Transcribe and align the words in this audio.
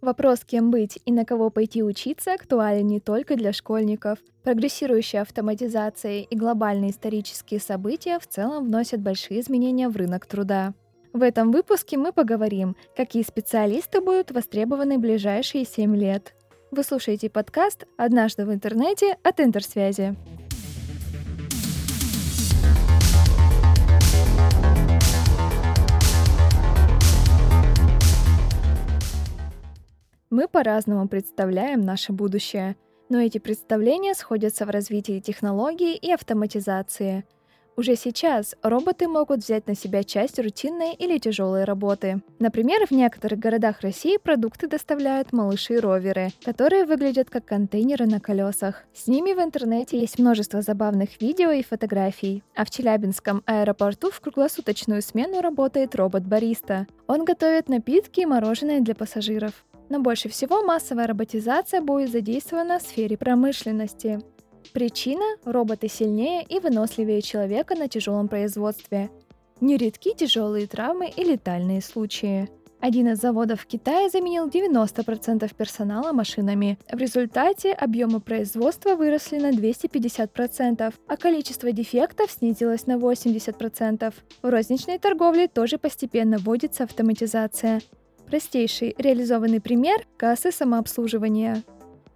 Вопрос, 0.00 0.40
кем 0.44 0.70
быть 0.70 1.00
и 1.04 1.12
на 1.12 1.24
кого 1.24 1.50
пойти 1.50 1.82
учиться, 1.82 2.34
актуален 2.34 2.86
не 2.86 3.00
только 3.00 3.34
для 3.34 3.52
школьников. 3.52 4.18
Прогрессирующая 4.44 5.22
автоматизация 5.22 6.20
и 6.20 6.36
глобальные 6.36 6.92
исторические 6.92 7.58
события 7.58 8.20
в 8.20 8.26
целом 8.26 8.66
вносят 8.66 9.00
большие 9.00 9.40
изменения 9.40 9.88
в 9.88 9.96
рынок 9.96 10.26
труда. 10.26 10.72
В 11.12 11.22
этом 11.22 11.50
выпуске 11.50 11.96
мы 11.96 12.12
поговорим, 12.12 12.76
какие 12.96 13.24
специалисты 13.24 14.00
будут 14.00 14.30
востребованы 14.30 14.98
в 14.98 15.00
ближайшие 15.00 15.64
7 15.64 15.96
лет. 15.96 16.34
Вы 16.70 16.84
слушаете 16.84 17.28
подкаст 17.28 17.86
«Однажды 17.96 18.44
в 18.44 18.52
интернете» 18.52 19.16
от 19.24 19.40
Интерсвязи. 19.40 20.14
Мы 30.38 30.46
по-разному 30.46 31.08
представляем 31.08 31.80
наше 31.80 32.12
будущее, 32.12 32.76
но 33.08 33.18
эти 33.18 33.38
представления 33.38 34.14
сходятся 34.14 34.66
в 34.66 34.70
развитии 34.70 35.18
технологий 35.18 35.96
и 35.96 36.12
автоматизации. 36.12 37.24
Уже 37.76 37.96
сейчас 37.96 38.54
роботы 38.62 39.08
могут 39.08 39.40
взять 39.40 39.66
на 39.66 39.74
себя 39.74 40.04
часть 40.04 40.38
рутинной 40.38 40.94
или 40.94 41.18
тяжелой 41.18 41.64
работы. 41.64 42.22
Например, 42.38 42.86
в 42.86 42.92
некоторых 42.92 43.40
городах 43.40 43.80
России 43.80 44.16
продукты 44.16 44.68
доставляют 44.68 45.32
малыши-роверы, 45.32 46.28
которые 46.44 46.84
выглядят 46.84 47.30
как 47.30 47.44
контейнеры 47.44 48.06
на 48.06 48.20
колесах. 48.20 48.84
С 48.94 49.08
ними 49.08 49.32
в 49.32 49.40
интернете 49.40 49.98
есть 49.98 50.20
множество 50.20 50.62
забавных 50.62 51.20
видео 51.20 51.50
и 51.50 51.64
фотографий. 51.64 52.44
А 52.54 52.64
в 52.64 52.70
Челябинском 52.70 53.42
аэропорту 53.44 54.12
в 54.12 54.20
круглосуточную 54.20 55.02
смену 55.02 55.40
работает 55.40 55.96
робот-бариста. 55.96 56.86
Он 57.08 57.24
готовит 57.24 57.68
напитки 57.68 58.20
и 58.20 58.26
мороженое 58.26 58.78
для 58.78 58.94
пассажиров 58.94 59.64
но 59.88 60.00
больше 60.00 60.28
всего 60.28 60.62
массовая 60.62 61.06
роботизация 61.06 61.80
будет 61.80 62.10
задействована 62.10 62.78
в 62.78 62.82
сфере 62.82 63.16
промышленности. 63.16 64.20
Причина– 64.72 65.24
роботы 65.44 65.88
сильнее 65.88 66.42
и 66.42 66.58
выносливее 66.60 67.22
человека 67.22 67.74
на 67.74 67.88
тяжелом 67.88 68.28
производстве. 68.28 69.10
Нередки 69.60 70.14
тяжелые 70.14 70.66
травмы 70.66 71.08
и 71.08 71.24
летальные 71.24 71.80
случаи. 71.80 72.48
Один 72.80 73.08
из 73.08 73.18
заводов 73.18 73.62
в 73.62 73.66
Китае 73.66 74.08
заменил 74.08 74.46
90% 74.46 75.52
персонала 75.56 76.12
машинами. 76.12 76.78
В 76.92 76.96
результате 76.96 77.72
объемы 77.72 78.20
производства 78.20 78.94
выросли 78.94 79.38
на 79.38 79.50
250%, 79.50 80.94
а 81.08 81.16
количество 81.16 81.72
дефектов 81.72 82.30
снизилось 82.30 82.86
на 82.86 82.96
80%. 82.96 84.14
В 84.42 84.48
розничной 84.48 84.98
торговле 84.98 85.48
тоже 85.48 85.78
постепенно 85.78 86.38
вводится 86.38 86.84
автоматизация. 86.84 87.80
Простейший 88.28 88.94
реализованный 88.98 89.58
пример– 89.58 90.06
кассы 90.18 90.52
самообслуживания. 90.52 91.62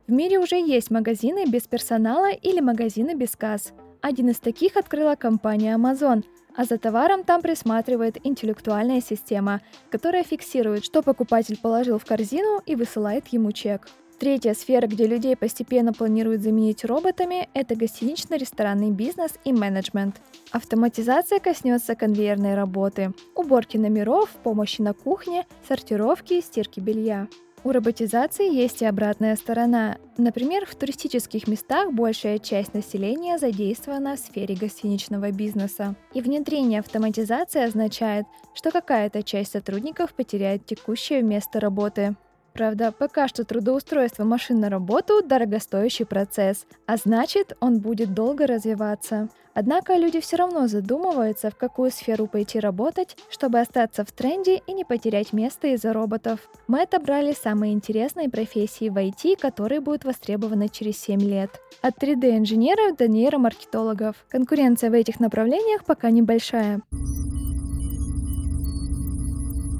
В 0.07 0.13
мире 0.13 0.39
уже 0.39 0.57
есть 0.57 0.91
магазины 0.91 1.47
без 1.47 1.63
персонала 1.63 2.33
или 2.33 2.61
магазины 2.61 3.15
без 3.15 3.31
касс. 3.35 3.73
Один 4.03 4.29
из 4.29 4.39
таких 4.39 4.77
открыла 4.77 5.15
компания 5.15 5.75
Amazon, 5.75 6.23
а 6.55 6.67
за 6.67 6.77
товаром 6.77 7.25
там 7.25 7.41
присматривает 7.41 8.19
интеллектуальная 8.25 9.01
система, 9.01 9.63
которая 9.91 10.23
фиксирует, 10.23 10.85
что 10.85 11.03
покупатель 11.03 11.59
положил 11.59 11.99
в 11.99 12.05
корзину 12.05 12.61
и 12.67 12.77
высылает 12.77 13.29
ему 13.29 13.51
чек. 13.53 13.89
Третья 14.19 14.55
сфера, 14.55 14.87
где 14.87 15.07
людей 15.07 15.37
постепенно 15.37 15.93
планируют 15.93 16.43
заменить 16.43 16.85
роботами, 16.85 17.49
это 17.55 17.75
гостинично-ресторанный 17.75 18.91
бизнес 18.91 19.33
и 19.45 19.53
менеджмент. 19.53 20.21
Автоматизация 20.53 21.41
коснется 21.41 21.97
конвейерной 21.97 22.55
работы, 22.55 23.13
уборки 23.35 23.77
номеров, 23.77 24.31
помощи 24.45 24.81
на 24.81 24.95
кухне, 24.95 25.47
сортировки 25.67 26.35
и 26.35 26.41
стирки 26.41 26.79
белья. 26.79 27.27
У 27.65 27.71
роботизации 27.71 28.53
есть 28.53 28.83
и 28.83 28.87
обратная 28.87 29.37
сторона. 29.37 29.99
Например, 30.19 30.67
в 30.67 30.75
туристических 30.75 31.47
местах 31.47 31.93
большая 31.93 32.41
часть 32.41 32.75
населения 32.75 33.39
задействована 33.39 34.17
в 34.17 34.19
сфере 34.19 34.57
гостиничного 34.57 35.31
бизнеса. 35.31 35.95
И 36.13 36.21
внедрение 36.21 36.81
автоматизации 36.81 37.63
означает, 37.63 38.27
что 38.53 38.73
какая-то 38.73 39.23
часть 39.23 39.53
сотрудников 39.53 40.13
потеряет 40.15 40.67
текущее 40.67 41.23
место 41.23 41.61
работы. 41.61 42.17
Правда, 42.53 42.93
пока 42.93 43.29
что 43.29 43.45
трудоустройство 43.45 44.25
машин 44.25 44.61
на 44.61 44.69
работу– 44.69 45.23
дорогостоящий 45.25 46.05
процесс, 46.05 46.67
а 46.87 46.97
значит, 46.97 47.57
он 47.61 47.81
будет 47.81 48.13
долго 48.13 48.47
развиваться. 48.47 49.29
Однако 49.55 49.97
люди 49.97 50.21
все 50.21 50.37
равно 50.37 50.67
задумываются, 50.67 51.51
в 51.51 51.57
какую 51.57 51.91
сферу 51.91 52.27
пойти 52.27 52.59
работать, 52.59 53.17
чтобы 53.31 53.61
остаться 53.61 54.05
в 54.05 54.13
тренде 54.13 54.63
и 54.67 54.73
не 54.73 54.85
потерять 54.85 55.33
место 55.33 55.69
из-за 55.69 55.93
роботов. 55.93 56.41
Мы 56.69 56.83
отобрали 56.83 57.33
самые 57.33 57.73
интересные 57.73 58.31
профессии 58.31 58.89
в 58.89 58.97
IT, 58.97 59.39
которые 59.39 59.81
будут 59.81 60.05
востребованы 60.05 60.69
через 60.69 60.99
7 60.99 61.21
лет. 61.21 61.51
От 61.83 62.03
3D-инженеров 62.03 62.97
до 62.97 63.09
нейромаркетологов. 63.09 64.17
Конкуренция 64.29 64.91
в 64.91 64.95
этих 64.95 65.21
направлениях 65.21 65.85
пока 65.85 66.11
небольшая. 66.11 66.81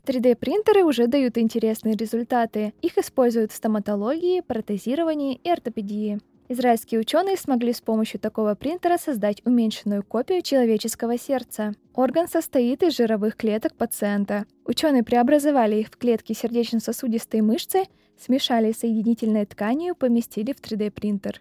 3D-принтеры 0.07 0.85
уже 0.85 1.07
дают 1.07 1.39
интересные 1.39 1.95
результаты. 1.95 2.75
Их 2.83 2.99
используют 2.99 3.53
в 3.53 3.55
стоматологии, 3.55 4.41
протезировании 4.41 5.41
и 5.43 5.51
ортопедии. 5.51 6.19
Израильские 6.49 7.01
ученые 7.01 7.37
смогли 7.37 7.73
с 7.73 7.81
помощью 7.81 8.21
такого 8.21 8.55
принтера 8.55 8.99
создать 8.99 9.41
уменьшенную 9.47 10.03
копию 10.03 10.43
человеческого 10.43 11.17
сердца. 11.17 11.75
Орган 11.95 12.29
состоит 12.29 12.83
из 12.83 12.97
жировых 12.97 13.37
клеток 13.37 13.75
пациента. 13.75 14.45
Ученые 14.65 15.05
преобразовали 15.05 15.77
их 15.77 15.87
в 15.87 15.97
клетки 15.97 16.33
сердечно-сосудистой 16.33 17.41
мышцы, 17.41 17.85
смешали 18.19 18.73
соединительной 18.73 19.47
тканью 19.47 19.95
поместили 19.95 20.53
в 20.53 20.61
3D-принтер. 20.61 21.41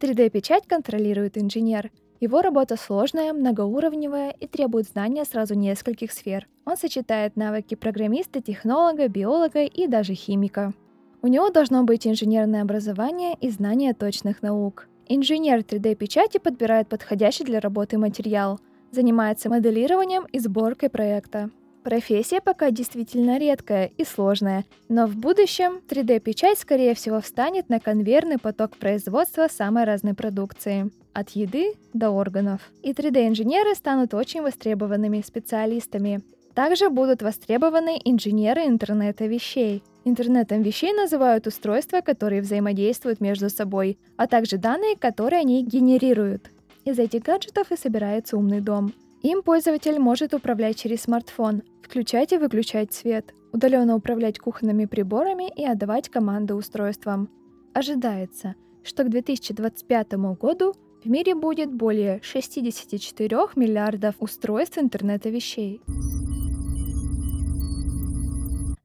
3D-печать 0.00 0.66
контролирует 0.66 1.38
инженер– 1.38 1.90
его 2.18 2.40
работа 2.40 2.76
сложная, 2.76 3.34
многоуровневая 3.34 4.30
и 4.30 4.46
требует 4.46 4.88
знания 4.88 5.24
сразу 5.24 5.54
нескольких 5.54 6.12
сфер. 6.12 6.48
Он 6.66 6.76
сочетает 6.76 7.36
навыки 7.36 7.76
программиста, 7.76 8.42
технолога, 8.42 9.06
биолога 9.06 9.62
и 9.64 9.86
даже 9.86 10.14
химика. 10.14 10.74
У 11.22 11.28
него 11.28 11.48
должно 11.50 11.84
быть 11.84 12.06
инженерное 12.08 12.62
образование 12.62 13.36
и 13.40 13.50
знание 13.50 13.94
точных 13.94 14.42
наук. 14.42 14.88
Инженер 15.08 15.60
3D-печати 15.60 16.38
подбирает 16.38 16.88
подходящий 16.88 17.44
для 17.44 17.60
работы 17.60 17.98
материал, 17.98 18.58
занимается 18.90 19.48
моделированием 19.48 20.26
и 20.32 20.40
сборкой 20.40 20.90
проекта. 20.90 21.50
Профессия 21.84 22.40
пока 22.40 22.72
действительно 22.72 23.38
редкая 23.38 23.92
и 23.96 24.04
сложная, 24.04 24.64
но 24.88 25.06
в 25.06 25.14
будущем 25.14 25.80
3D-печать, 25.88 26.58
скорее 26.58 26.96
всего, 26.96 27.20
встанет 27.20 27.68
на 27.68 27.78
конвейерный 27.78 28.38
поток 28.38 28.76
производства 28.76 29.46
самой 29.48 29.84
разной 29.84 30.14
продукции 30.14 30.90
от 31.12 31.30
еды 31.30 31.74
до 31.94 32.10
органов. 32.10 32.60
И 32.82 32.90
3D-инженеры 32.90 33.76
станут 33.76 34.14
очень 34.14 34.42
востребованными 34.42 35.22
специалистами. 35.24 36.22
Также 36.56 36.88
будут 36.88 37.20
востребованы 37.20 38.00
инженеры 38.02 38.62
интернета 38.62 39.26
вещей. 39.26 39.82
Интернетом 40.06 40.62
вещей 40.62 40.94
называют 40.94 41.46
устройства, 41.46 42.00
которые 42.00 42.40
взаимодействуют 42.40 43.20
между 43.20 43.50
собой, 43.50 43.98
а 44.16 44.26
также 44.26 44.56
данные, 44.56 44.96
которые 44.96 45.40
они 45.40 45.62
генерируют. 45.62 46.50
Из 46.86 46.98
этих 46.98 47.24
гаджетов 47.24 47.72
и 47.72 47.76
собирается 47.76 48.38
умный 48.38 48.62
дом. 48.62 48.94
Им 49.20 49.42
пользователь 49.42 49.98
может 49.98 50.32
управлять 50.32 50.78
через 50.78 51.02
смартфон, 51.02 51.62
включать 51.82 52.32
и 52.32 52.38
выключать 52.38 52.94
свет, 52.94 53.34
удаленно 53.52 53.94
управлять 53.94 54.38
кухонными 54.38 54.86
приборами 54.86 55.52
и 55.54 55.62
отдавать 55.66 56.08
команды 56.08 56.54
устройствам. 56.54 57.28
Ожидается, 57.74 58.54
что 58.82 59.04
к 59.04 59.10
2025 59.10 60.12
году 60.40 60.72
в 61.04 61.10
мире 61.10 61.34
будет 61.34 61.70
более 61.70 62.18
64 62.22 63.36
миллиардов 63.56 64.14
устройств 64.20 64.78
интернета 64.78 65.28
вещей. 65.28 65.82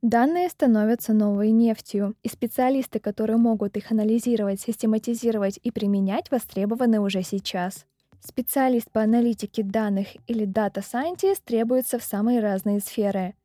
Данные 0.02 0.50
становятся 0.50 1.14
новой 1.14 1.52
нефтью, 1.52 2.16
и 2.24 2.28
специалисты, 2.28 3.00
которые 3.00 3.38
могут 3.38 3.78
их 3.78 3.92
анализировать, 3.92 4.60
систематизировать 4.60 5.60
и 5.62 5.70
применять, 5.70 6.32
востребованы 6.32 7.00
уже 7.00 7.22
сейчас. 7.22 7.86
Специалист 8.20 8.90
по 8.92 9.02
аналитике 9.02 9.62
данных 9.62 10.08
или 10.28 10.48
Data 10.48 10.82
Scientist 10.82 11.42
требуется 11.46 12.00
в 12.00 12.04
самые 12.04 12.40
разные 12.40 12.80
сферы. 12.80 13.36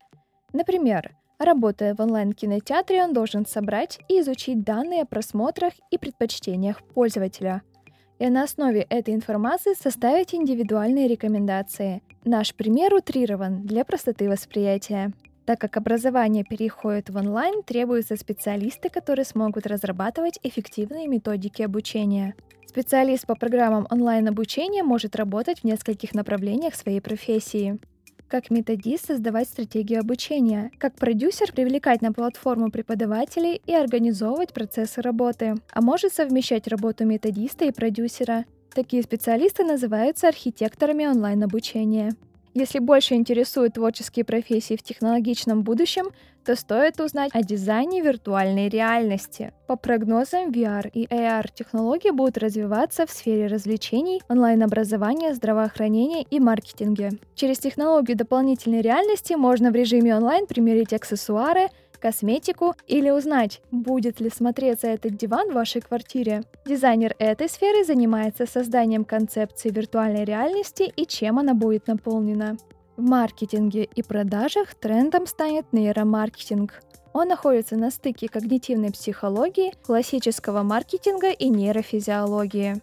Например, 0.51 1.15
работая 1.37 1.93
в 1.93 1.99
онлайн-кинотеатре, 1.99 3.03
он 3.03 3.13
должен 3.13 3.45
собрать 3.45 3.99
и 4.09 4.21
изучить 4.21 4.63
данные 4.63 5.03
о 5.03 5.05
просмотрах 5.05 5.73
и 5.91 5.97
предпочтениях 5.97 6.81
пользователя– 6.83 7.61
и 8.19 8.29
на 8.29 8.43
основе 8.43 8.81
этой 8.81 9.13
информации 9.13 9.73
составить 9.73 10.33
индивидуальные 10.33 11.07
рекомендации. 11.07 12.01
Наш 12.25 12.55
пример 12.55 12.93
утрирован 12.93 13.61
для 13.61 13.85
простоты 13.85 14.27
восприятия. 14.27 15.13
Так 15.47 15.61
как 15.61 15.77
образование 15.77 16.43
переходит 16.43 17.09
в 17.09 17.15
онлайн, 17.15 17.63
требуются 17.63 18.17
специалисты, 18.17 18.89
которые 18.89 19.23
смогут 19.23 19.65
разрабатывать 19.65 20.41
эффективные 20.43 21.07
методики 21.07 21.61
обучения. 21.61 22.35
Специалист 22.65 23.25
по 23.25 23.33
программам 23.33 23.87
онлайн-обучения 23.89 24.83
может 24.83 25.15
работать 25.15 25.61
в 25.61 25.63
нескольких 25.63 26.13
направлениях 26.13 26.75
своей 26.75 26.99
профессии. 26.99 27.79
как 28.27 28.49
методист 28.49 29.07
создавать 29.07 29.47
стратегию 29.47 30.01
обучения, 30.01 30.69
как 30.79 30.95
продюсер 30.95 31.53
привлекать 31.53 32.01
на 32.01 32.11
платформу 32.11 32.69
преподавателей 32.69 33.61
и 33.65 33.73
организовывать 33.73 34.51
процессы 34.51 35.01
работы, 35.01 35.55
а 35.71 35.81
может 35.81 36.13
совмещать 36.13 36.67
работу 36.67 37.05
методиста 37.05 37.63
и 37.63 37.71
продюсера. 37.71 38.43
Такие 38.75 39.01
специалисты 39.01 39.63
называются 39.63 40.27
архитекторами 40.27 41.05
онлайн-обучения. 41.05 42.11
Если 42.59 42.79
больше 42.79 43.13
интересуют 43.13 43.75
творческие 43.75 44.25
профессии 44.25 44.75
в 44.75 44.81
технологичном 44.81 45.61
будущем, 45.61 46.05
то 46.43 46.55
стоит 46.55 46.99
узнать 46.99 47.29
о 47.35 47.43
дизайне 47.43 48.01
виртуальной 48.01 48.67
реальности. 48.67 49.53
По 49.67 49.75
прогнозам, 49.75 50.49
VR 50.49 50.89
и 50.91 51.05
AR 51.05 51.45
технологии 51.53 52.09
будут 52.09 52.39
развиваться 52.39 53.05
в 53.05 53.11
сфере 53.11 53.45
развлечений, 53.45 54.23
онлайн-образования, 54.27 55.35
здравоохранения 55.35 56.23
и 56.23 56.39
маркетинге. 56.39 57.11
Через 57.35 57.59
технологию 57.59 58.17
дополнительной 58.17 58.81
реальности 58.81 59.33
можно 59.33 59.69
в 59.69 59.75
режиме 59.75 60.15
онлайн 60.15 60.47
примерить 60.47 60.93
аксессуары, 60.93 61.67
косметику 61.97 62.75
или 62.87 63.09
узнать, 63.09 63.61
будет 63.71 64.19
ли 64.19 64.29
смотреться 64.29 64.87
этот 64.87 65.17
диван 65.17 65.51
в 65.51 65.53
вашей 65.53 65.81
квартире. 65.81 66.43
Дизайнер 66.65 67.15
этой 67.19 67.49
сферы 67.49 67.83
занимается 67.83 68.45
созданием 68.45 69.05
концепции 69.05 69.69
виртуальной 69.69 70.25
реальности 70.25 70.91
и 70.95 71.05
чем 71.05 71.39
она 71.39 71.53
будет 71.53 71.87
наполнена. 71.87 72.57
В 72.95 73.01
маркетинге 73.01 73.83
и 73.83 74.01
продажах 74.01 74.73
трендом 74.75 75.27
станет 75.27 75.71
нейромаркетинг. 75.71 76.81
Он 77.13 77.27
находится 77.27 77.75
на 77.75 77.91
стыке 77.91 78.27
когнитивной 78.27 78.91
психологии, 78.91 79.73
классического 79.85 80.63
маркетинга 80.63 81.31
и 81.31 81.49
нейрофизиологии. 81.49 82.81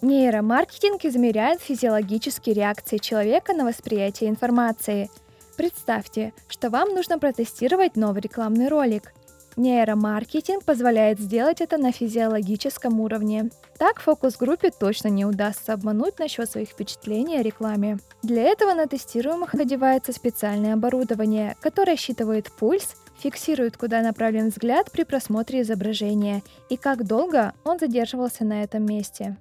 Нейромаркетинг 0.00 1.04
измеряет 1.04 1.60
физиологические 1.60 2.54
реакции 2.54 2.98
человека 2.98 3.52
на 3.52 3.64
восприятие 3.64 4.30
информации– 4.30 5.10
Представьте, 5.58 6.32
что 6.46 6.70
вам 6.70 6.94
нужно 6.94 7.18
протестировать 7.18 7.96
новый 7.96 8.20
рекламный 8.20 8.68
ролик. 8.68 9.12
Нейромаркетинг 9.56 10.62
позволяет 10.62 11.18
сделать 11.18 11.60
это 11.60 11.78
на 11.78 11.90
физиологическом 11.90 13.00
уровне. 13.00 13.50
Так 13.76 13.98
фокус-группе 13.98 14.70
точно 14.70 15.08
не 15.08 15.24
удастся 15.24 15.72
обмануть 15.72 16.20
насчет 16.20 16.48
своих 16.48 16.68
впечатлений 16.68 17.38
о 17.38 17.42
рекламе. 17.42 17.98
Для 18.22 18.44
этого 18.44 18.72
на 18.72 18.86
тестируемых 18.86 19.56
одевается 19.56 20.12
специальное 20.12 20.74
оборудование, 20.74 21.56
которое 21.60 21.96
считывает 21.96 22.52
пульс, 22.52 22.94
фиксирует, 23.18 23.76
куда 23.76 24.00
направлен 24.00 24.50
взгляд 24.50 24.92
при 24.92 25.02
просмотре 25.02 25.62
изображения 25.62 26.44
и 26.68 26.76
как 26.76 27.04
долго 27.04 27.52
он 27.64 27.80
задерживался 27.80 28.44
на 28.44 28.62
этом 28.62 28.86
месте. 28.86 29.36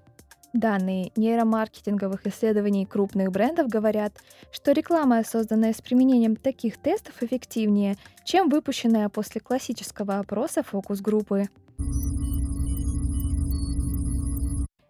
Данные 0.57 1.11
нейромаркетинговых 1.15 2.25
исследований 2.25 2.87
крупных 2.87 3.31
брендов 3.31 3.67
говорят, 3.67 4.13
что 4.51 4.71
реклама, 4.71 5.23
созданная 5.23 5.71
с 5.71 5.83
применением 5.83 6.35
таких 6.35 6.79
тестов, 6.79 7.21
эффективнее, 7.21 7.95
чем 8.25 8.49
выпущенная 8.49 9.07
после 9.09 9.39
классического 9.39 10.17
опроса 10.17 10.63
фокус-группы. 10.63 11.49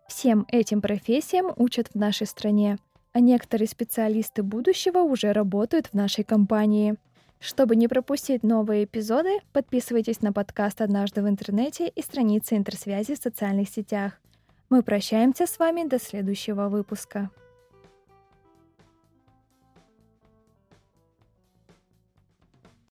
Всем 0.08 0.46
этим 0.48 0.80
профессиям 0.80 1.52
учат 1.58 1.90
в 1.94 1.96
нашей 1.96 2.28
стране, 2.28 2.78
а 3.12 3.20
некоторые 3.20 3.68
специалисты 3.68 4.44
будущего 4.44 5.00
уже 5.00 5.34
работают 5.34 5.88
в 5.88 5.94
нашей 5.96 6.24
компании. 6.24 6.96
Чтобы 7.42 7.76
не 7.76 7.90
пропустить 7.90 8.42
новые 8.42 8.86
эпизоды, 8.86 9.40
подписывайтесь 9.52 10.22
на 10.22 10.32
подкаст 10.32 10.80
«Однажды 10.80 11.22
в 11.22 11.28
интернете» 11.28 11.90
и 11.90 12.02
страницы 12.02 12.56
интерсвязи 12.56 13.16
в 13.16 13.22
социальных 13.22 13.68
сетях. 13.68 14.14
Мы 14.70 14.84
прощаемся 14.84 15.48
с 15.48 15.60
вами 15.60 15.88
до 15.88 15.98
следующего 15.98 16.68
выпуска. 16.68 17.32